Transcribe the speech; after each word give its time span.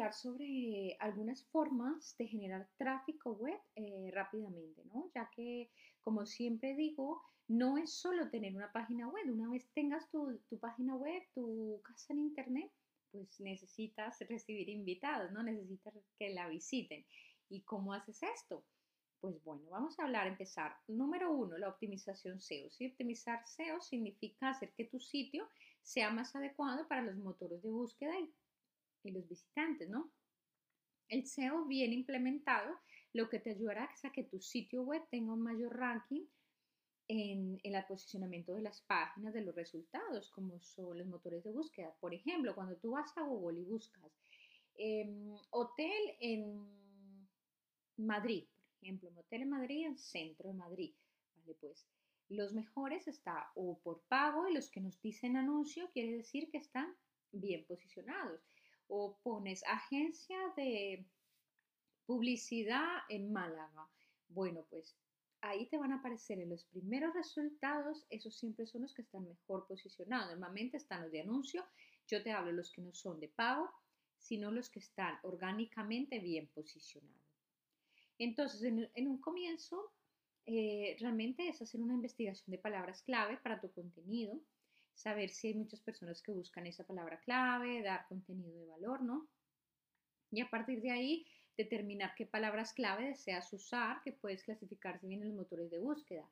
Hablar 0.00 0.14
sobre 0.14 0.96
algunas 0.98 1.44
formas 1.48 2.16
de 2.16 2.26
generar 2.26 2.66
tráfico 2.78 3.32
web 3.32 3.60
eh, 3.76 4.10
rápidamente, 4.14 4.82
¿no? 4.86 5.10
Ya 5.14 5.28
que, 5.30 5.70
como 6.00 6.24
siempre 6.24 6.74
digo, 6.74 7.20
no 7.48 7.76
es 7.76 7.92
solo 7.92 8.30
tener 8.30 8.56
una 8.56 8.72
página 8.72 9.08
web. 9.08 9.30
Una 9.30 9.50
vez 9.50 9.68
tengas 9.74 10.10
tu, 10.10 10.38
tu 10.48 10.58
página 10.58 10.96
web, 10.96 11.22
tu 11.34 11.82
casa 11.84 12.14
en 12.14 12.20
internet, 12.20 12.72
pues 13.12 13.40
necesitas 13.40 14.18
recibir 14.20 14.70
invitados, 14.70 15.32
¿no? 15.32 15.42
Necesitas 15.42 15.92
que 16.18 16.30
la 16.30 16.48
visiten. 16.48 17.04
¿Y 17.50 17.60
cómo 17.62 17.92
haces 17.92 18.22
esto? 18.22 18.64
Pues 19.20 19.42
bueno, 19.44 19.68
vamos 19.68 19.98
a 19.98 20.04
hablar, 20.04 20.26
empezar. 20.28 20.76
Número 20.88 21.30
uno, 21.30 21.58
la 21.58 21.68
optimización 21.68 22.40
SEO. 22.40 22.70
¿sí? 22.70 22.86
Optimizar 22.86 23.46
SEO 23.46 23.82
significa 23.82 24.48
hacer 24.48 24.72
que 24.72 24.86
tu 24.86 24.98
sitio 24.98 25.46
sea 25.82 26.10
más 26.10 26.34
adecuado 26.34 26.88
para 26.88 27.02
los 27.02 27.16
motores 27.16 27.62
de 27.62 27.68
búsqueda 27.68 28.18
y 28.18 28.32
y 29.04 29.10
los 29.10 29.28
visitantes, 29.28 29.88
¿no? 29.88 30.10
El 31.08 31.26
SEO 31.26 31.64
bien 31.64 31.92
implementado 31.92 32.78
lo 33.12 33.28
que 33.28 33.40
te 33.40 33.50
ayudará 33.50 33.90
es 33.92 34.04
a 34.04 34.12
que 34.12 34.24
tu 34.24 34.40
sitio 34.40 34.82
web 34.82 35.02
tenga 35.10 35.32
un 35.32 35.42
mayor 35.42 35.76
ranking 35.76 36.24
en, 37.08 37.60
el 37.64 37.84
posicionamiento 37.86 38.54
de 38.54 38.62
las 38.62 38.82
páginas, 38.82 39.34
de 39.34 39.40
los 39.40 39.54
resultados, 39.54 40.30
como 40.30 40.60
son 40.60 40.96
los 40.96 41.06
motores 41.08 41.42
de 41.42 41.50
búsqueda. 41.50 41.92
Por 41.98 42.14
ejemplo, 42.14 42.54
cuando 42.54 42.76
tú 42.76 42.92
vas 42.92 43.16
a 43.16 43.22
Google 43.22 43.60
y 43.60 43.64
buscas 43.64 44.12
em, 44.76 45.34
hotel 45.50 46.16
en 46.20 47.28
Madrid, 47.96 48.44
por 48.78 48.84
ejemplo, 48.84 49.10
hotel 49.16 49.42
en 49.42 49.50
Madrid, 49.50 49.86
en 49.86 49.98
centro 49.98 50.48
de 50.48 50.54
Madrid, 50.54 50.94
¿vale? 51.34 51.54
Pues 51.60 51.84
los 52.28 52.52
mejores 52.52 53.08
está 53.08 53.50
o 53.56 53.80
por 53.80 54.02
pago 54.02 54.46
y 54.48 54.54
los 54.54 54.70
que 54.70 54.80
nos 54.80 55.02
dicen 55.02 55.36
anuncio 55.36 55.90
quiere 55.90 56.16
decir 56.16 56.48
que 56.50 56.58
están 56.58 56.94
bien 57.32 57.64
posicionados 57.66 58.40
o 58.90 59.18
pones 59.22 59.62
agencia 59.66 60.38
de 60.56 61.06
publicidad 62.06 62.88
en 63.08 63.32
Málaga. 63.32 63.88
Bueno, 64.28 64.66
pues 64.68 64.96
ahí 65.40 65.66
te 65.66 65.78
van 65.78 65.92
a 65.92 65.96
aparecer 65.96 66.40
en 66.40 66.50
los 66.50 66.64
primeros 66.64 67.14
resultados, 67.14 68.04
esos 68.10 68.36
siempre 68.36 68.66
son 68.66 68.82
los 68.82 68.92
que 68.92 69.02
están 69.02 69.26
mejor 69.26 69.66
posicionados. 69.66 70.30
Normalmente 70.30 70.76
están 70.76 71.02
los 71.02 71.12
de 71.12 71.20
anuncio, 71.20 71.64
yo 72.06 72.22
te 72.22 72.32
hablo 72.32 72.52
los 72.52 72.72
que 72.72 72.82
no 72.82 72.92
son 72.92 73.20
de 73.20 73.28
pago, 73.28 73.70
sino 74.18 74.50
los 74.50 74.68
que 74.68 74.80
están 74.80 75.18
orgánicamente 75.22 76.18
bien 76.18 76.48
posicionados. 76.48 77.16
Entonces, 78.18 78.62
en, 78.62 79.08
un 79.08 79.18
comienzo, 79.18 79.92
eh, 80.44 80.96
realmente 81.00 81.48
es 81.48 81.62
hacer 81.62 81.80
una 81.80 81.94
investigación 81.94 82.50
de 82.50 82.58
palabras 82.58 83.02
clave 83.02 83.38
para 83.38 83.60
tu 83.60 83.72
contenido 83.72 84.38
saber 85.00 85.30
si 85.30 85.48
hay 85.48 85.54
muchas 85.54 85.80
personas 85.80 86.22
que 86.22 86.32
buscan 86.32 86.66
esa 86.66 86.86
palabra 86.86 87.18
clave, 87.20 87.82
dar 87.82 88.06
contenido 88.06 88.54
de 88.54 88.66
valor, 88.66 89.02
¿no? 89.02 89.28
Y 90.30 90.40
a 90.40 90.50
partir 90.50 90.80
de 90.82 90.90
ahí, 90.90 91.26
determinar 91.56 92.14
qué 92.14 92.26
palabras 92.26 92.72
clave 92.72 93.06
deseas 93.06 93.52
usar, 93.52 94.00
que 94.02 94.12
puedes 94.12 94.44
clasificarse 94.44 95.06
bien 95.06 95.22
en 95.22 95.28
los 95.28 95.36
motores 95.36 95.70
de 95.70 95.78
búsqueda, 95.78 96.28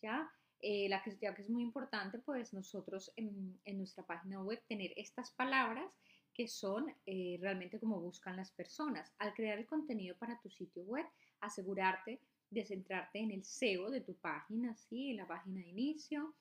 ¿ya? 0.00 0.30
Eh, 0.60 0.88
la 0.88 1.02
que, 1.02 1.16
ya 1.20 1.34
que 1.34 1.42
es 1.42 1.50
muy 1.50 1.62
importante, 1.62 2.18
pues 2.20 2.54
nosotros 2.54 3.12
en, 3.16 3.60
nuestra 3.76 4.06
página 4.06 4.42
web 4.42 4.62
tener 4.66 4.92
estas 4.96 5.30
palabras 5.32 5.92
que 6.32 6.48
son 6.48 6.92
eh, 7.06 7.38
realmente 7.40 7.78
como 7.78 8.00
buscan 8.00 8.36
las 8.36 8.50
personas. 8.50 9.12
Al 9.18 9.34
crear 9.34 9.58
el 9.58 9.66
contenido 9.66 10.16
para 10.16 10.40
tu 10.40 10.48
sitio 10.50 10.82
web, 10.84 11.06
asegurarte 11.40 12.20
de 12.50 12.64
centrarte 12.64 13.18
en 13.18 13.30
el 13.30 13.44
SEO 13.44 13.90
de 13.90 14.00
tu 14.00 14.14
página, 14.16 14.74
¿sí? 14.74 15.10
en 15.10 15.18
la 15.18 15.28
página 15.28 15.60
de 15.60 15.68
inicio, 15.68 16.34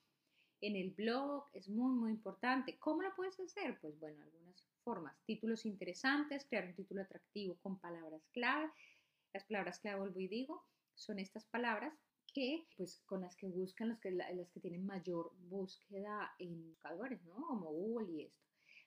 en 0.63 0.77
el 0.77 0.91
blog, 0.91 1.45
es 1.53 1.67
muy, 1.67 1.93
muy 1.93 2.11
importante. 2.11 2.77
¿Cómo 2.79 3.01
lo 3.01 3.13
puedes 3.15 3.37
hacer? 3.37 3.77
Pues 3.81 3.99
bueno, 3.99 4.23
algunas 4.23 4.65
formas. 4.83 5.13
Títulos 5.25 5.65
interesantes, 5.65 6.45
crear 6.45 6.65
un 6.65 6.73
título 6.73 7.01
atractivo 7.01 7.57
con 7.61 7.79
palabras 7.79 8.21
clave. 8.31 8.71
Las 9.33 9.43
palabras 9.43 9.79
clave, 9.79 9.99
vuelvo 9.99 10.19
y 10.21 10.27
digo, 10.29 10.63
son 10.95 11.19
estas 11.19 11.45
palabras 11.45 11.93
que, 12.33 12.65
pues, 12.77 13.01
con 13.05 13.21
las 13.21 13.35
que 13.35 13.47
buscan 13.47 13.89
las 13.89 13.99
que, 13.99 14.11
las 14.11 14.49
que 14.51 14.61
tienen 14.61 14.85
mayor 14.85 15.33
búsqueda 15.49 16.33
en 16.39 16.65
buscadores, 16.69 17.21
¿no? 17.25 17.35
Como 17.45 17.71
Google 17.71 18.11
y 18.13 18.21
esto. 18.23 18.43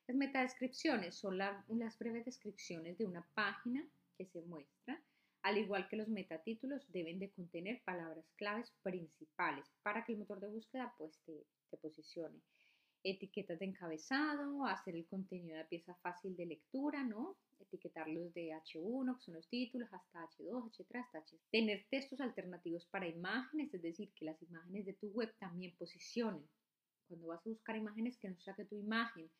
Las 0.06 0.16
metadescripciones 0.16 1.14
son 1.14 1.36
las 1.36 1.98
breves 1.98 2.24
descripciones 2.24 2.96
de 2.96 3.04
una 3.04 3.26
página 3.34 3.86
que 4.16 4.24
se 4.24 4.40
muestra. 4.42 5.02
Al 5.46 5.58
igual 5.58 5.86
que 5.86 5.96
los 5.96 6.08
metatítulos, 6.08 6.90
deben 6.90 7.20
de 7.20 7.30
contener 7.30 7.80
palabras 7.84 8.28
claves 8.34 8.68
principales 8.82 9.64
para 9.84 10.04
que 10.04 10.10
el 10.10 10.18
motor 10.18 10.40
de 10.40 10.48
búsqueda 10.48 10.92
pues, 10.98 11.20
te, 11.24 11.46
te 11.70 11.76
posicione. 11.76 12.42
Etiquetas 13.04 13.60
de 13.60 13.66
encabezado, 13.66 14.66
hacer 14.66 14.96
el 14.96 15.06
contenido 15.06 15.56
de 15.56 15.64
pieza 15.66 15.94
fácil 16.02 16.34
de 16.34 16.46
lectura, 16.46 17.04
¿no? 17.04 17.36
Etiquetarlos 17.60 18.34
de 18.34 18.48
H1, 18.48 19.16
que 19.18 19.22
son 19.22 19.34
los 19.34 19.48
títulos, 19.48 19.88
hasta 19.92 20.26
H2, 20.26 20.72
H3, 20.72 21.00
hasta 21.04 21.18
H. 21.18 21.38
Tener 21.52 21.86
textos 21.90 22.20
alternativos 22.20 22.84
para 22.86 23.06
imágenes, 23.06 23.72
es 23.72 23.82
decir, 23.82 24.12
que 24.16 24.24
las 24.24 24.42
imágenes 24.42 24.84
de 24.84 24.94
tu 24.94 25.12
web 25.12 25.32
también 25.38 25.76
posicionen. 25.76 26.44
Cuando 27.06 27.28
vas 27.28 27.46
a 27.46 27.50
buscar 27.50 27.76
imágenes, 27.76 28.18
que 28.18 28.30
no 28.30 28.40
sea 28.40 28.56
que 28.56 28.64
tu 28.64 28.74
imagen 28.74 29.30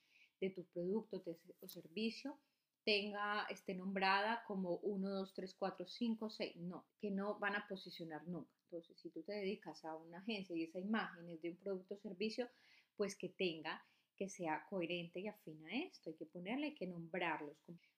de 0.41 0.51
tu 0.51 0.65
producto 0.67 1.25
o 1.59 1.69
servicio 1.69 2.39
tenga, 2.87 3.45
esté 3.51 3.75
nombrada 3.75 4.45
como 4.47 4.77
1, 4.77 5.11
2, 5.11 5.35
3, 5.35 5.57
4, 5.59 5.87
5, 5.89 6.31
6, 6.31 6.57
no, 6.57 6.87
que 7.01 7.11
no 7.11 7.37
van 7.41 7.57
a 7.57 7.67
posicionar 7.67 8.27
nunca. 8.29 8.55
Entonces, 8.63 8.97
si 9.01 9.11
tú 9.11 9.25
te 9.25 9.33
dedicas 9.33 9.85
a 9.85 9.97
una 9.97 10.19
agencia 10.19 10.57
y 10.57 10.63
esa 10.63 10.79
imagen 10.79 11.29
es 11.29 11.43
de 11.43 11.51
un 11.51 11.57
producto 11.57 11.95
o 11.95 11.99
servicio, 11.99 12.49
pues 12.97 13.17
que 13.17 13.29
tenga, 13.31 13.85
que 14.17 14.29
sea 14.29 14.65
coherente 14.71 15.19
y 15.19 15.27
afina 15.27 15.69
a 15.69 15.75
esto. 15.75 16.11
Hay 16.11 16.17
que 16.17 16.27
ponerle, 16.27 16.67
hay 16.69 16.75
que 16.75 16.87
nombrarlos. 16.87 17.57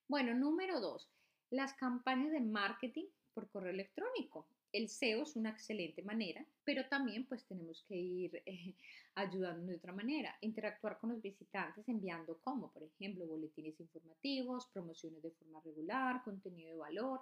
Bueno, 0.08 0.32
número 0.34 0.80
dos, 0.80 1.10
las 1.50 1.74
campañas 1.74 2.32
de 2.32 2.40
marketing 2.40 3.08
por 3.34 3.50
correo 3.50 3.72
electrónico. 3.72 4.48
El 4.72 4.88
SEO 4.88 5.22
es 5.22 5.34
una 5.36 5.50
excelente 5.50 6.02
manera, 6.02 6.44
pero 6.62 6.86
también 6.88 7.26
pues 7.26 7.46
tenemos 7.46 7.84
que 7.88 7.96
ir 7.96 8.42
eh, 8.44 8.74
ayudando 9.14 9.66
de 9.66 9.76
otra 9.76 9.92
manera. 9.92 10.36
Interactuar 10.42 10.98
con 10.98 11.10
los 11.10 11.22
visitantes 11.22 11.88
enviando 11.88 12.38
como, 12.40 12.70
por 12.72 12.82
ejemplo, 12.82 13.26
boletines 13.26 13.80
informativos, 13.80 14.66
promociones 14.72 15.22
de 15.22 15.30
forma 15.30 15.60
regular, 15.60 16.22
contenido 16.22 16.72
de 16.72 16.78
valor. 16.78 17.20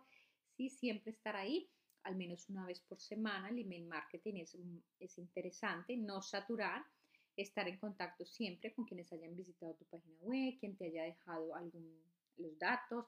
Sí, 0.57 0.69
siempre 0.69 1.13
estar 1.13 1.37
ahí 1.37 1.71
al 2.07 2.17
menos 2.17 2.49
una 2.49 2.65
vez 2.67 2.81
por 2.81 3.01
semana. 3.01 3.49
El 3.49 3.59
email 3.59 3.87
marketing 3.87 4.35
es, 4.37 4.57
es 5.01 5.19
interesante, 5.19 5.97
no 5.97 6.23
saturar, 6.23 6.85
estar 7.37 7.69
en 7.69 7.79
contacto 7.79 8.25
siempre 8.25 8.73
con 8.73 8.85
quienes 8.85 9.13
hayan 9.13 9.37
visitado 9.37 9.75
tu 9.75 9.85
página 9.87 10.17
web, 10.21 10.55
quien 10.59 10.77
te 10.77 10.87
haya 10.87 11.05
dejado 11.05 11.55
algún, 11.55 12.01
los 12.39 12.59
datos. 12.59 13.07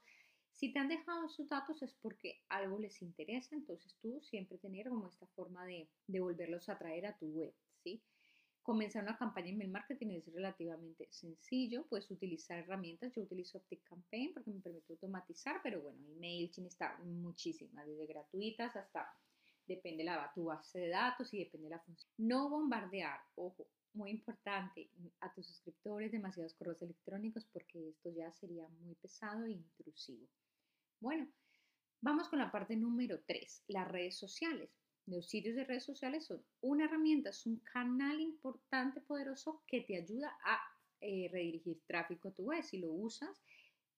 Si 0.58 0.72
te 0.72 0.80
han 0.80 0.88
dejado 0.88 1.28
sus 1.28 1.48
datos 1.48 1.80
es 1.82 1.94
porque 2.02 2.40
algo 2.48 2.80
les 2.80 3.00
interesa, 3.00 3.54
entonces 3.54 3.94
tú 4.02 4.20
siempre 4.22 4.58
tener 4.58 4.88
como 4.88 5.06
esta 5.06 5.28
forma 5.28 5.64
de, 5.64 5.88
de 6.08 6.18
volverlos 6.18 6.68
a 6.68 6.76
traer 6.76 7.06
a 7.06 7.16
tu 7.16 7.26
web, 7.26 7.54
¿sí? 7.84 8.02
Comenzar 8.64 9.04
una 9.04 9.16
campaña 9.16 9.50
en 9.50 9.58
mail 9.58 9.70
marketing 9.70 10.08
es 10.16 10.26
relativamente 10.34 11.06
sencillo, 11.12 11.86
puedes 11.86 12.10
utilizar 12.10 12.58
herramientas, 12.58 13.12
yo 13.14 13.22
utilizo 13.22 13.62
Campaign 13.84 14.34
porque 14.34 14.50
me 14.50 14.58
permite 14.58 14.94
automatizar, 14.94 15.60
pero 15.62 15.80
bueno, 15.80 16.00
MailChimp 16.18 16.66
está 16.66 16.98
muchísimas, 17.04 17.86
desde 17.86 18.06
gratuitas 18.06 18.74
hasta, 18.74 19.14
depende 19.64 20.02
la 20.02 20.32
tu 20.34 20.46
base 20.46 20.80
de 20.80 20.88
datos 20.88 21.32
y 21.34 21.38
depende 21.38 21.68
de 21.68 21.76
la 21.76 21.80
función. 21.84 22.10
No 22.16 22.50
bombardear, 22.50 23.20
ojo, 23.36 23.68
muy 23.92 24.10
importante, 24.10 24.90
a 25.20 25.32
tus 25.32 25.46
suscriptores 25.46 26.10
demasiados 26.10 26.54
correos 26.54 26.82
electrónicos 26.82 27.46
porque 27.52 27.90
esto 27.90 28.10
ya 28.10 28.32
sería 28.32 28.66
muy 28.80 28.96
pesado 28.96 29.44
e 29.44 29.52
intrusivo. 29.52 30.26
Bueno, 31.00 31.28
vamos 32.00 32.28
con 32.28 32.40
la 32.40 32.50
parte 32.50 32.74
número 32.74 33.20
3, 33.24 33.64
las 33.68 33.86
redes 33.86 34.16
sociales. 34.18 34.70
Los 35.06 35.28
sitios 35.28 35.54
de 35.54 35.62
redes 35.62 35.84
sociales 35.84 36.26
son 36.26 36.44
una 36.60 36.86
herramienta, 36.86 37.30
es 37.30 37.46
un 37.46 37.60
canal 37.60 38.20
importante, 38.20 39.00
poderoso 39.00 39.62
que 39.68 39.82
te 39.82 39.96
ayuda 39.96 40.36
a 40.44 40.58
eh, 41.00 41.28
redirigir 41.30 41.80
tráfico 41.86 42.28
a 42.28 42.34
tu 42.34 42.42
web. 42.42 42.64
Si 42.64 42.78
lo 42.78 42.92
usas, 42.92 43.40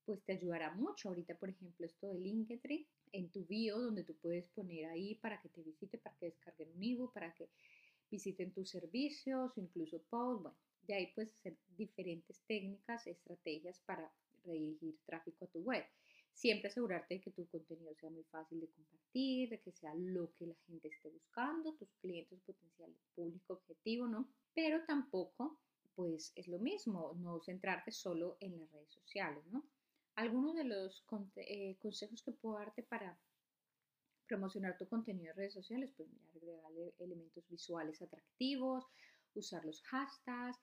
pues 0.04 0.22
te 0.24 0.34
ayudará 0.34 0.74
mucho. 0.74 1.08
Ahorita, 1.08 1.34
por 1.36 1.48
ejemplo, 1.48 1.86
esto 1.86 2.06
de 2.06 2.18
Linktree 2.18 2.86
en 3.12 3.30
tu 3.30 3.46
bio, 3.46 3.78
donde 3.78 4.04
tú 4.04 4.14
puedes 4.18 4.46
poner 4.50 4.84
ahí 4.86 5.14
para 5.16 5.40
que 5.40 5.48
te 5.48 5.62
visite, 5.62 5.96
para 5.96 6.16
que 6.16 6.26
descarguen 6.26 6.70
un 6.76 6.82
ebook, 6.84 7.14
para 7.14 7.32
que 7.34 7.48
visiten 8.10 8.52
tus 8.52 8.68
servicios, 8.68 9.56
incluso 9.56 10.02
post. 10.10 10.42
Bueno, 10.42 10.58
de 10.82 10.94
ahí 10.94 11.12
puedes 11.14 11.32
hacer 11.32 11.56
diferentes 11.78 12.42
técnicas, 12.46 13.06
estrategias 13.06 13.80
para 13.86 14.12
redirigir 14.44 14.98
tráfico 15.06 15.46
a 15.46 15.48
tu 15.48 15.60
web. 15.60 15.84
Siempre 16.32 16.68
asegurarte 16.68 17.14
de 17.14 17.20
que 17.20 17.30
tu 17.30 17.46
contenido 17.48 17.94
sea 17.94 18.10
muy 18.10 18.24
fácil 18.24 18.60
de 18.60 18.68
compartir, 18.68 19.50
de 19.50 19.60
que 19.60 19.72
sea 19.72 19.94
lo 19.94 20.32
que 20.34 20.46
la 20.46 20.56
gente 20.66 20.88
esté 20.88 21.10
buscando, 21.10 21.74
tus 21.74 21.90
clientes 22.00 22.40
potenciales, 22.40 22.96
público 23.14 23.54
objetivo, 23.54 24.06
¿no? 24.06 24.28
Pero 24.54 24.84
tampoco, 24.86 25.58
pues 25.94 26.32
es 26.36 26.48
lo 26.48 26.58
mismo, 26.58 27.12
no 27.18 27.40
centrarte 27.40 27.92
solo 27.92 28.36
en 28.40 28.58
las 28.58 28.70
redes 28.72 28.92
sociales, 28.92 29.44
¿no? 29.46 29.64
Algunos 30.14 30.54
de 30.54 30.64
los 30.64 31.04
eh, 31.36 31.76
consejos 31.78 32.22
que 32.22 32.32
puedo 32.32 32.58
darte 32.58 32.82
para 32.82 33.18
promocionar 34.26 34.78
tu 34.78 34.88
contenido 34.88 35.30
en 35.30 35.36
redes 35.36 35.54
sociales, 35.54 35.92
pues 35.96 36.08
mira, 36.08 36.30
agregarle 36.32 36.94
elementos 36.98 37.48
visuales 37.48 38.00
atractivos, 38.00 38.86
usar 39.34 39.64
los 39.64 39.82
hashtags, 39.82 40.58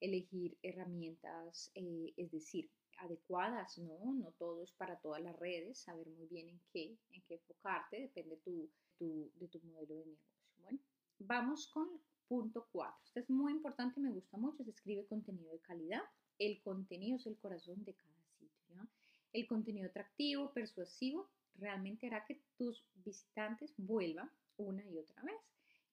elegir 0.00 0.58
herramientas, 0.62 1.70
eh, 1.74 2.12
es 2.16 2.30
decir, 2.32 2.68
adecuadas, 3.02 3.78
¿no? 3.78 4.12
No 4.14 4.32
todo 4.32 4.62
es 4.62 4.72
para 4.72 4.98
todas 5.00 5.22
las 5.22 5.36
redes, 5.38 5.78
saber 5.78 6.08
muy 6.08 6.26
bien 6.26 6.48
en 6.48 6.60
qué, 6.72 6.96
en 7.10 7.22
qué 7.22 7.34
enfocarte, 7.34 8.00
depende 8.00 8.36
tu, 8.38 8.70
de 8.98 9.48
tu 9.48 9.60
modelo 9.60 9.96
de 9.96 10.06
negocio. 10.06 10.52
Bueno, 10.62 10.78
vamos 11.18 11.66
con 11.68 11.88
punto 12.28 12.66
4. 12.72 12.96
Este 13.04 13.20
es 13.20 13.30
muy 13.30 13.52
importante, 13.52 14.00
me 14.00 14.10
gusta 14.10 14.38
mucho, 14.38 14.64
se 14.64 14.70
escribe 14.70 15.06
contenido 15.06 15.52
de 15.52 15.58
calidad. 15.60 16.02
El 16.38 16.60
contenido 16.62 17.16
es 17.16 17.26
el 17.26 17.36
corazón 17.38 17.84
de 17.84 17.94
cada 17.94 18.22
sitio. 18.38 18.88
El 19.32 19.46
contenido 19.46 19.88
atractivo, 19.88 20.52
persuasivo, 20.52 21.28
realmente 21.56 22.06
hará 22.06 22.24
que 22.24 22.40
tus 22.56 22.84
visitantes 23.04 23.74
vuelvan 23.76 24.30
una 24.56 24.84
y 24.86 24.98
otra 24.98 25.22
vez 25.22 25.40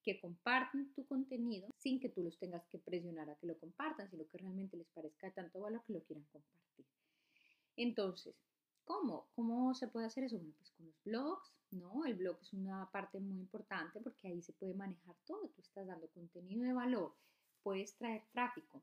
que 0.02 0.20
compartan 0.20 0.92
tu 0.94 1.06
contenido 1.06 1.68
sin 1.76 2.00
que 2.00 2.08
tú 2.08 2.22
los 2.22 2.38
tengas 2.38 2.66
que 2.68 2.78
presionar 2.78 3.28
a 3.28 3.36
que 3.36 3.46
lo 3.46 3.58
compartan, 3.58 4.10
sino 4.10 4.26
que 4.26 4.38
realmente 4.38 4.76
les 4.76 4.88
parezca 4.88 5.26
de 5.26 5.32
tanto 5.34 5.60
valor 5.60 5.82
que 5.84 5.92
lo 5.92 6.02
quieran 6.02 6.24
compartir. 6.32 6.86
Entonces, 7.76 8.34
¿cómo? 8.84 9.28
¿Cómo 9.34 9.74
se 9.74 9.88
puede 9.88 10.06
hacer 10.06 10.24
eso? 10.24 10.36
Bueno, 10.36 10.54
pues 10.58 10.70
con 10.72 10.86
los 10.86 11.02
blogs, 11.04 11.54
¿no? 11.70 12.04
El 12.04 12.14
blog 12.14 12.38
es 12.40 12.52
una 12.52 12.90
parte 12.90 13.20
muy 13.20 13.38
importante 13.38 14.00
porque 14.00 14.28
ahí 14.28 14.42
se 14.42 14.52
puede 14.52 14.74
manejar 14.74 15.16
todo. 15.26 15.48
Tú 15.48 15.62
estás 15.62 15.86
dando 15.86 16.08
contenido 16.08 16.64
de 16.64 16.72
valor, 16.72 17.14
puedes 17.62 17.94
traer 17.96 18.22
tráfico 18.32 18.82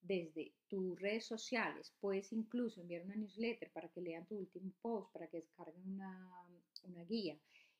desde 0.00 0.52
tus 0.68 1.00
redes 1.00 1.26
sociales, 1.26 1.94
puedes 2.00 2.32
incluso 2.32 2.80
enviar 2.80 3.04
una 3.04 3.14
newsletter 3.14 3.70
para 3.70 3.88
que 3.88 4.00
lean 4.00 4.26
tu 4.26 4.36
último 4.36 4.72
post, 4.80 5.12
para 5.12 5.28
que 5.28 5.38
descarguen 5.38 5.86
una, 5.86 6.28
una 6.82 7.04
guía. 7.04 7.38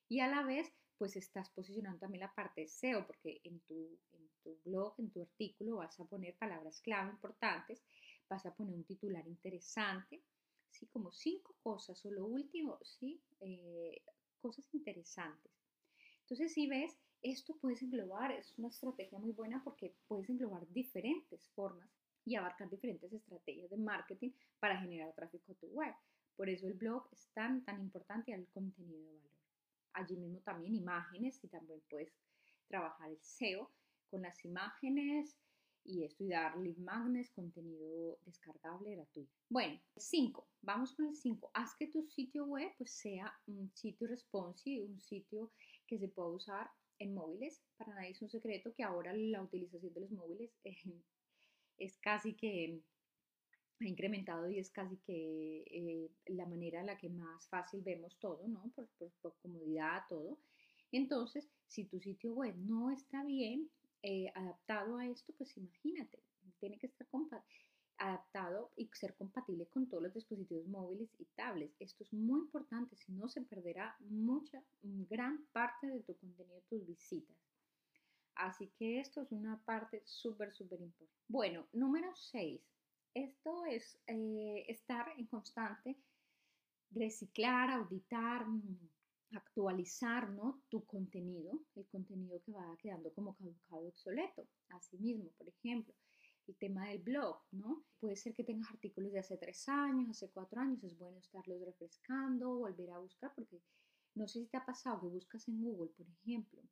Y 0.08 0.20
a 0.20 0.28
la 0.28 0.42
vez 0.44 0.72
pues 0.98 1.16
estás 1.16 1.50
posicionando 1.50 1.98
también 1.98 2.20
la 2.20 2.32
parte 2.32 2.68
SEO, 2.68 3.04
porque 3.04 3.40
en 3.42 3.58
tu, 3.60 3.98
en 4.12 4.28
tu 4.44 4.56
blog, 4.64 4.94
en 4.98 5.10
tu 5.10 5.22
artículo, 5.22 5.78
vas 5.78 5.98
a 5.98 6.04
poner 6.04 6.36
palabras 6.36 6.80
clave 6.80 7.10
importantes, 7.10 7.82
vas 8.28 8.46
a 8.46 8.54
poner 8.54 8.76
un 8.76 8.84
titular 8.84 9.26
interesante, 9.26 10.22
¿sí? 10.82 10.88
Como 10.92 11.12
cinco 11.12 11.54
cosas, 11.62 12.04
o 12.04 12.10
lo 12.10 12.26
último, 12.26 12.78
¿sí? 12.82 13.20
Eh, 13.40 14.02
cosas 14.40 14.66
interesantes. 14.74 15.52
Entonces, 16.22 16.52
si 16.52 16.66
ves, 16.66 16.98
esto 17.22 17.56
puedes 17.60 17.82
englobar, 17.82 18.32
es 18.32 18.52
una 18.58 18.68
estrategia 18.68 19.18
muy 19.18 19.32
buena 19.32 19.62
porque 19.62 19.94
puedes 20.08 20.28
englobar 20.28 20.66
diferentes 20.72 21.48
formas 21.50 21.88
y 22.24 22.34
abarcar 22.34 22.68
diferentes 22.68 23.12
estrategias 23.12 23.70
de 23.70 23.76
marketing 23.76 24.30
para 24.58 24.80
generar 24.80 25.12
tráfico 25.14 25.52
a 25.52 25.54
tu 25.56 25.66
web. 25.68 25.94
Por 26.36 26.48
eso 26.48 26.66
el 26.66 26.74
blog 26.74 27.08
es 27.12 27.28
tan, 27.34 27.64
tan 27.64 27.80
importante 27.80 28.34
al 28.34 28.46
contenido 28.48 28.98
de 28.98 29.06
valor 29.06 29.32
allí 29.94 30.16
mismo 30.16 30.40
también 30.40 30.74
imágenes 30.74 31.42
y 31.44 31.48
también 31.48 31.80
puedes 31.88 32.12
trabajar 32.68 33.10
el 33.10 33.18
SEO 33.20 33.70
con 34.10 34.22
las 34.22 34.44
imágenes 34.44 35.36
y 35.84 36.08
dar 36.28 36.56
lead 36.58 36.76
magnets, 36.76 37.30
contenido 37.30 38.18
descargable 38.24 38.94
gratuito. 38.94 39.32
Bueno, 39.48 39.80
5, 39.96 40.46
vamos 40.62 40.92
con 40.94 41.06
el 41.06 41.16
5. 41.16 41.50
Haz 41.54 41.74
que 41.76 41.88
tu 41.88 42.06
sitio 42.06 42.44
web 42.46 42.70
pues, 42.78 42.92
sea 42.92 43.32
un 43.46 43.70
sitio 43.74 44.06
responsive, 44.06 44.84
un 44.84 45.00
sitio 45.00 45.50
que 45.86 45.98
se 45.98 46.08
pueda 46.08 46.28
usar 46.28 46.70
en 46.98 47.14
móviles. 47.14 47.62
Para 47.76 47.94
nadie 47.94 48.10
es 48.10 48.22
un 48.22 48.30
secreto 48.30 48.72
que 48.74 48.84
ahora 48.84 49.12
la 49.12 49.42
utilización 49.42 49.92
de 49.92 50.00
los 50.00 50.10
móviles 50.10 50.52
es 51.78 51.98
casi 51.98 52.34
que 52.34 52.80
ha 53.80 53.88
incrementado 53.88 54.48
y 54.48 54.58
es 54.58 54.70
casi 54.70 54.96
que 54.98 55.64
eh, 55.66 56.10
la 56.26 56.46
manera 56.46 56.80
en 56.80 56.86
la 56.86 56.98
que 56.98 57.08
más 57.08 57.48
fácil 57.48 57.82
vemos 57.82 58.16
todo, 58.20 58.46
¿no? 58.46 58.72
Por, 58.74 58.88
comodidad, 59.42 60.02
todo. 60.08 60.38
Entonces, 60.92 61.48
si 61.66 61.84
tu 61.84 62.00
sitio 62.00 62.34
web 62.34 62.54
no 62.56 62.90
está 62.90 63.24
bien 63.24 63.70
eh, 64.02 64.30
adaptado 64.34 64.98
a 64.98 65.06
esto, 65.06 65.32
pues 65.36 65.56
imagínate, 65.56 66.22
tiene 66.58 66.78
que 66.78 66.86
estar 66.86 67.06
adaptado 67.98 68.72
y 68.76 68.88
ser 68.94 69.14
compatible 69.14 69.66
con 69.66 69.88
todos 69.88 70.02
los 70.02 70.14
dispositivos 70.14 70.66
móviles 70.66 71.08
y 71.18 71.24
tablets. 71.36 71.76
Esto 71.78 72.02
es 72.02 72.12
muy 72.12 72.40
importante, 72.40 72.96
si 72.96 73.12
no 73.12 73.28
se 73.28 73.42
perderá 73.42 73.96
mucha, 74.00 74.62
gran 74.82 75.44
parte 75.52 75.86
de 75.86 76.00
tu 76.00 76.16
contenido, 76.16 76.60
tus 76.68 76.84
visitas. 76.86 77.36
Así 78.34 78.72
que 78.78 78.98
esto 78.98 79.22
es 79.22 79.30
una 79.30 79.62
parte 79.64 80.02
súper, 80.04 80.52
súper 80.52 80.80
importante. 80.80 81.22
Bueno, 81.28 81.66
número 81.72 82.12
6 82.16 82.60
esto 83.14 83.64
es 83.66 83.98
eh, 84.06 84.64
estar 84.68 85.06
en 85.18 85.26
constante 85.26 85.96
reciclar, 86.90 87.70
auditar, 87.70 88.46
mm, 88.46 88.88
actualizar 89.34 90.30
¿no? 90.30 90.62
tu 90.68 90.84
contenido, 90.84 91.60
el 91.74 91.86
contenido 91.86 92.40
que 92.42 92.52
va 92.52 92.76
quedando 92.78 93.12
como 93.12 93.34
caducado, 93.34 93.88
obsoleto. 93.88 94.46
Asimismo, 94.70 95.30
por 95.38 95.48
ejemplo, 95.48 95.94
el 96.46 96.56
tema 96.56 96.88
del 96.88 96.98
blog, 96.98 97.40
¿no? 97.52 97.84
Puede 98.00 98.16
ser 98.16 98.34
que 98.34 98.44
tengas 98.44 98.70
artículos 98.70 99.12
de 99.12 99.20
hace 99.20 99.36
tres 99.36 99.68
años, 99.68 100.10
hace 100.10 100.30
cuatro 100.30 100.60
años, 100.60 100.82
es 100.82 100.98
bueno 100.98 101.18
estarlos 101.18 101.60
refrescando, 101.64 102.58
volver 102.58 102.90
a 102.90 102.98
buscar, 102.98 103.32
porque 103.34 103.62
no 104.14 104.26
sé 104.26 104.40
si 104.40 104.46
te 104.46 104.56
ha 104.56 104.66
pasado 104.66 105.00
que 105.00 105.06
buscas 105.06 105.46
en 105.48 105.62
Google, 105.62 105.90
por 105.96 106.06
ejemplo, 106.08 106.62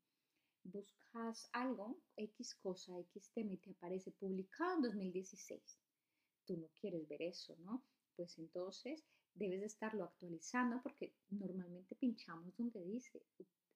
buscas 0.64 1.48
algo, 1.52 2.00
X 2.16 2.56
cosa, 2.56 2.98
X 2.98 3.30
tema 3.32 3.52
y 3.52 3.58
te 3.58 3.70
aparece 3.70 4.10
publicado 4.12 4.76
en 4.76 4.82
2016 4.82 5.78
tú 6.50 6.56
no 6.56 6.68
quieres 6.80 7.06
ver 7.08 7.22
eso, 7.22 7.56
¿no? 7.60 7.84
Pues 8.16 8.36
entonces 8.38 9.04
debes 9.34 9.60
de 9.60 9.66
estarlo 9.66 10.04
actualizando 10.04 10.80
porque 10.82 11.14
normalmente 11.30 11.94
pinchamos 11.96 12.56
donde 12.56 12.84
dice 12.84 13.22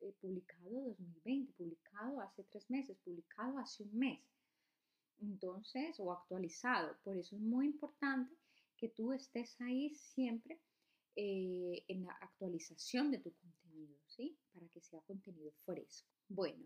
eh, 0.00 0.12
publicado 0.20 0.70
2020, 0.70 1.52
publicado 1.54 2.20
hace 2.20 2.44
tres 2.44 2.68
meses, 2.70 2.96
publicado 3.04 3.58
hace 3.58 3.82
un 3.82 3.98
mes. 3.98 4.20
Entonces, 5.20 5.98
o 6.00 6.12
actualizado. 6.12 6.96
Por 7.02 7.16
eso 7.16 7.36
es 7.36 7.42
muy 7.42 7.66
importante 7.66 8.34
que 8.76 8.88
tú 8.88 9.12
estés 9.12 9.58
ahí 9.60 9.94
siempre 9.94 10.60
eh, 11.16 11.84
en 11.88 12.04
la 12.04 12.12
actualización 12.20 13.10
de 13.10 13.18
tu 13.18 13.32
contenido, 13.32 13.96
¿sí? 14.08 14.36
Para 14.52 14.68
que 14.68 14.80
sea 14.80 15.00
contenido 15.02 15.52
fresco. 15.64 16.08
Bueno, 16.28 16.64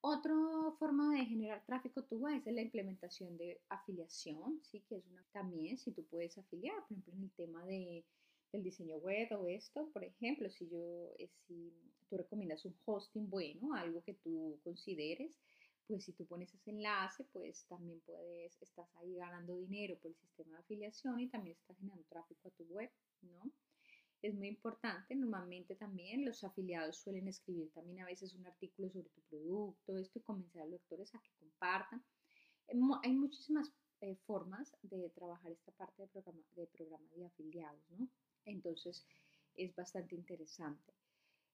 otra 0.00 0.34
forma 0.78 1.14
de 1.14 1.26
generar 1.26 1.64
tráfico 1.66 2.04
tu 2.04 2.18
web 2.18 2.42
es 2.44 2.54
la 2.54 2.62
implementación 2.62 3.36
de 3.36 3.60
afiliación, 3.68 4.60
¿sí? 4.62 4.80
que 4.88 4.96
es 4.96 5.06
una, 5.06 5.24
también 5.32 5.76
si 5.78 5.92
tú 5.92 6.04
puedes 6.06 6.38
afiliar, 6.38 6.76
por 6.86 6.98
ejemplo, 6.98 7.14
en 7.14 7.22
el 7.24 7.30
tema 7.32 7.64
de, 7.66 8.04
del 8.52 8.62
diseño 8.62 8.96
web 8.98 9.28
o 9.32 9.48
esto, 9.48 9.90
por 9.92 10.04
ejemplo, 10.04 10.48
si 10.50 10.68
yo, 10.68 11.12
eh, 11.18 11.28
si 11.46 11.72
tú 12.08 12.16
recomiendas 12.16 12.64
un 12.64 12.76
hosting 12.84 13.28
bueno, 13.28 13.74
algo 13.74 14.02
que 14.02 14.14
tú 14.14 14.60
consideres, 14.62 15.38
pues 15.86 16.04
si 16.04 16.12
tú 16.12 16.26
pones 16.26 16.54
ese 16.54 16.70
enlace, 16.70 17.24
pues 17.32 17.64
también 17.66 18.00
puedes, 18.04 18.60
estás 18.60 18.94
ahí 18.96 19.16
ganando 19.16 19.56
dinero 19.56 19.98
por 19.98 20.10
el 20.10 20.16
sistema 20.16 20.56
de 20.56 20.62
afiliación 20.62 21.18
y 21.20 21.28
también 21.28 21.56
estás 21.56 21.78
generando 21.78 22.04
tráfico 22.08 22.48
a 22.48 22.50
tu 22.52 22.64
web, 22.64 22.90
¿no? 23.22 23.50
Es 24.22 24.34
muy 24.34 24.48
importante. 24.48 25.14
Normalmente 25.14 25.74
también 25.76 26.24
los 26.24 26.42
afiliados 26.44 26.98
suelen 26.98 27.28
escribir 27.28 27.70
también 27.72 28.00
a 28.00 28.06
veces 28.06 28.34
un 28.34 28.46
artículo 28.46 28.90
sobre 28.90 29.08
tu 29.10 29.20
producto, 29.22 29.96
esto 29.96 30.18
y 30.18 30.22
convencer 30.22 30.62
a 30.62 30.64
los 30.64 30.72
lectores 30.72 31.14
a 31.14 31.20
que 31.20 31.30
compartan. 31.38 32.04
Hay 33.02 33.12
muchísimas 33.12 33.72
eh, 34.00 34.16
formas 34.26 34.76
de 34.82 35.10
trabajar 35.10 35.50
esta 35.50 35.72
parte 35.72 36.02
de 36.02 36.08
programa, 36.08 36.42
de 36.54 36.66
programa 36.66 37.08
de 37.16 37.26
afiliados, 37.26 37.90
¿no? 37.90 38.08
Entonces 38.44 39.06
es 39.54 39.74
bastante 39.74 40.14
interesante. 40.14 40.94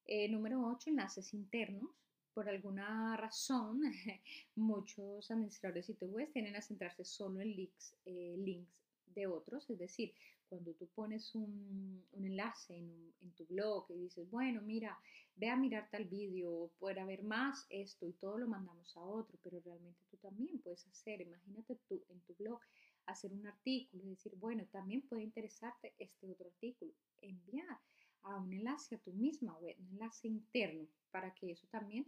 Eh, 0.07 0.29
número 0.29 0.61
8, 0.67 0.91
enlaces 0.91 1.33
internos. 1.33 1.91
Por 2.35 2.49
alguna 2.49 3.17
razón, 3.17 3.81
muchos 4.57 5.31
administradores 5.31 5.87
de 5.87 5.93
sitios 5.95 6.11
web 6.11 6.29
a 6.57 6.63
centrarse 6.63 7.05
solo 7.05 7.41
en 7.41 7.55
links, 7.55 7.97
eh, 8.05 8.35
links 8.39 8.84
de 9.15 9.27
otros, 9.27 9.69
es 9.71 9.79
decir, 9.79 10.13
cuando 10.49 10.73
tú 10.75 10.87
pones 10.95 11.35
un, 11.35 12.05
enlace 12.13 12.77
en, 12.77 13.33
tu 13.37 13.45
blog 13.47 13.87
y 13.91 13.99
dices, 13.99 14.31
bueno, 14.31 14.61
mira, 14.63 14.97
ve 15.35 15.51
a 15.51 15.57
mirar 15.57 15.89
tal 15.91 16.05
vídeo, 16.05 16.71
puede 16.79 17.05
ver 17.05 17.25
más 17.25 17.67
esto 17.71 18.07
y 18.07 18.13
todo 18.13 18.39
lo 18.39 18.47
mandamos 18.47 18.97
a 18.97 19.01
otro, 19.01 19.39
pero 19.43 19.61
realmente 19.61 20.05
tú 20.11 20.17
también 20.19 20.61
puedes 20.61 20.87
hacer, 20.87 21.21
imagínate 21.21 21.77
tú 21.89 22.05
en 22.09 22.21
tu 22.21 22.35
blog 22.35 22.61
hacer 23.07 23.33
un 23.33 23.47
artículo 23.47 24.05
y 24.05 24.11
decir, 24.11 24.35
bueno, 24.37 24.65
también 24.71 25.03
puede 25.03 25.23
interesarte 25.23 25.95
este 25.99 26.31
otro 26.31 26.47
artículo, 26.47 26.93
enviar 27.21 27.81
a 28.23 28.37
un 28.37 28.53
enlace 28.53 28.95
a 28.95 28.99
tu 28.99 29.13
misma 29.13 29.55
web, 29.59 29.77
un 29.79 29.89
enlace 29.89 30.29
interno, 30.29 30.87
para 31.11 31.35
que 31.35 31.51
eso 31.51 31.67
también 31.71 32.07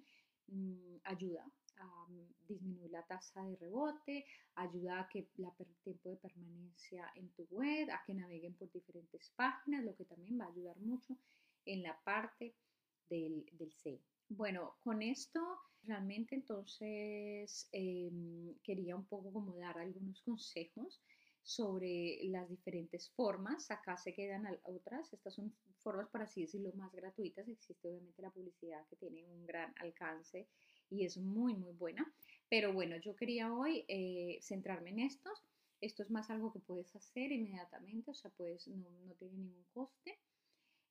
mm, 0.49 0.97
ayuda 1.05 1.45
a 1.79 2.07
disminuir 2.49 2.91
la 2.91 3.03
tasa 3.03 3.43
de 3.45 3.57
rebote, 3.57 4.25
ayuda 4.55 5.00
a 5.00 5.09
que 5.09 5.29
la 5.37 5.53
tiempo 5.85 6.09
de 6.09 6.17
permanencia 6.17 7.11
en 7.15 7.29
tu 7.31 7.47
web, 7.50 7.91
a 7.91 8.03
que 8.07 8.15
naveguen 8.15 8.55
por 8.55 8.71
diferentes 8.73 9.31
páginas, 9.37 9.85
lo 9.85 9.95
que 9.95 10.05
también 10.05 10.41
va 10.41 10.47
a 10.47 10.49
ayudar 10.49 10.79
mucho 10.79 11.19
en 11.67 11.83
la 11.83 11.99
parte 12.05 12.55
del, 13.11 13.45
del 13.53 13.73
SEO. 13.73 14.00
Bueno, 14.29 14.76
con 14.81 15.03
esto 15.03 15.41
realmente 15.83 16.35
entonces 16.35 17.69
em, 17.73 18.55
quería 18.62 18.97
un 18.97 19.07
poco 19.07 19.33
como 19.33 19.57
dar 19.57 19.79
algunos 19.79 20.21
consejos 20.23 21.00
sobre 21.47 22.19
las 22.25 22.49
diferentes 22.49 23.09
formas. 23.11 23.71
Acá 23.71 23.97
se 23.97 24.12
quedan 24.12 24.49
otras. 24.65 25.12
Estas 25.12 25.35
son 25.35 25.55
formas, 25.79 26.09
por 26.09 26.21
así 26.21 26.43
decirlo, 26.43 26.73
más 26.73 26.93
gratuitas. 26.93 27.47
Existe 27.47 27.88
obviamente 27.88 28.21
la 28.21 28.33
publicidad 28.33 28.85
que 28.88 28.97
tiene 28.97 29.25
un 29.25 29.47
gran 29.47 29.73
alcance 29.79 30.49
y 30.91 31.05
es 31.05 31.17
muy, 31.17 31.55
muy 31.55 31.73
buena. 31.73 32.12
Pero 32.49 32.73
bueno, 32.73 32.97
yo 32.97 33.15
quería 33.15 33.55
hoy 33.55 33.85
eh, 33.87 34.38
centrarme 34.43 34.91
en 34.91 34.99
estos. 35.00 35.41
Esto 35.81 36.03
es 36.03 36.11
más 36.11 36.31
algo 36.31 36.53
que 36.53 36.59
puedes 36.59 36.97
hacer 36.97 37.31
inmediatamente, 37.31 38.11
o 38.11 38.15
sea, 38.15 38.33
pues 38.37 38.67
no, 38.67 38.91
no 39.05 39.15
tiene 39.15 39.37
ningún 39.37 39.65
coste. 39.73 40.19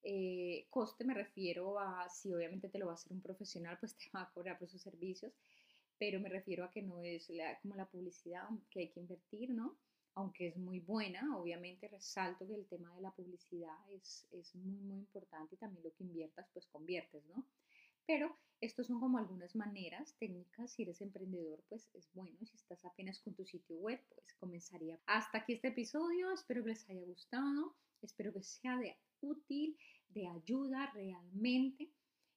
Eh, 0.04 0.68
coste 0.70 1.04
me 1.04 1.16
refiero 1.16 1.80
a, 1.80 2.08
si 2.10 2.34
obviamente 2.34 2.70
te 2.70 2.80
lo 2.80 2.86
va 2.86 2.94
a 2.94 2.96
hacer 2.96 3.12
un 3.12 3.22
profesional, 3.22 3.78
pues 3.78 3.98
te 3.98 4.06
va 4.16 4.22
a 4.22 4.32
cobrar 4.32 4.58
por 4.58 4.70
sus 4.70 4.82
servicios, 4.82 5.34
pero 5.98 6.22
me 6.22 6.30
refiero 6.30 6.64
a 6.64 6.72
que 6.72 6.82
no 6.82 7.02
es 7.02 7.30
como 7.62 7.76
la 7.76 7.88
publicidad 7.88 8.48
que 8.70 8.82
hay 8.82 8.90
que 8.90 9.02
invertir, 9.02 9.50
¿no? 9.50 9.76
Aunque 10.16 10.48
es 10.48 10.58
muy 10.58 10.80
buena, 10.80 11.38
obviamente 11.38 11.88
resalto 11.88 12.48
que 12.48 12.56
el 12.56 12.66
tema 12.68 12.94
de 12.96 13.02
la 13.02 13.12
publicidad 13.12 13.78
es, 13.92 14.28
es 14.32 14.56
muy, 14.56 14.80
muy 14.82 15.00
importante 15.00 15.56
y 15.56 15.58
también 15.58 15.84
lo 15.84 15.94
que 15.94 16.04
inviertas, 16.04 16.48
pues 16.54 16.66
conviertes, 16.68 17.24
¿no? 17.26 17.46
Pero 18.08 18.38
estos 18.62 18.88
son 18.88 19.00
como 19.00 19.18
algunas 19.18 19.56
maneras 19.56 20.16
técnicas. 20.18 20.72
Si 20.72 20.84
eres 20.84 21.02
emprendedor, 21.02 21.64
pues 21.70 21.90
es 21.94 22.10
bueno. 22.14 22.38
Si 22.46 22.56
estás 22.56 22.86
apenas 22.86 23.20
con 23.20 23.34
tu 23.34 23.46
sitio 23.46 23.78
web, 23.78 24.00
pues 24.14 24.34
comenzaría. 24.40 25.00
Hasta 25.06 25.40
aquí 25.40 25.54
este 25.54 25.70
episodio. 25.70 26.32
Espero 26.32 26.64
que 26.64 26.70
les 26.70 26.90
haya 26.90 27.04
gustado. 27.04 27.76
Espero 28.02 28.32
que 28.32 28.44
sea 28.44 28.78
de 28.78 28.96
útil 29.22 29.78
de 30.10 30.28
ayuda 30.28 30.92
realmente 30.94 31.92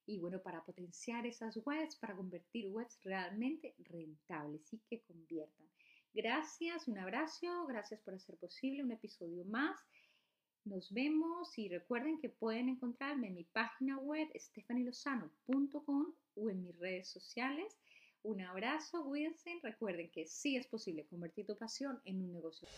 y 0.07 0.19
bueno, 0.19 0.41
para 0.41 0.65
potenciar 0.65 1.27
esas 1.27 1.59
webs, 1.67 1.97
para 1.97 2.17
convertir 2.17 2.69
webs 2.71 2.99
realmente 3.03 3.75
rentables 3.79 4.73
y 4.73 4.79
que 4.89 5.03
conviertan. 5.03 5.67
Gracias, 6.15 6.89
un 6.89 6.99
abrazo, 6.99 7.67
gracias 7.67 8.01
por 8.01 8.15
hacer 8.15 8.37
posible 8.39 8.83
un 8.83 8.93
episodio 8.93 9.45
más. 9.45 9.79
Nos 10.65 10.93
vemos 10.93 11.57
y 11.59 11.69
recuerden 11.69 12.19
que 12.19 12.29
pueden 12.29 12.69
encontrarme 12.69 13.29
en 13.29 13.35
mi 13.35 13.45
página 13.45 13.99
web 13.99 14.29
stefanilozano.com 14.35 16.15
o 16.35 16.51
en 16.51 16.63
mis 16.63 16.79
redes 16.79 17.09
sociales. 17.09 17.79
Un 18.23 18.43
abrazo, 18.43 19.05
cuídense. 19.05 19.61
Recuerden 19.63 20.11
que 20.11 20.27
sí 20.27 20.57
es 20.57 20.67
posible 20.67 21.07
convertir 21.07 21.47
tu 21.47 21.57
pasión 21.57 22.01
en 22.05 22.21
un 22.23 22.33
negocio. 22.33 22.69